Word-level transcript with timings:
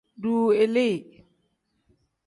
Duu 0.21 0.47
ilii. 0.63 0.97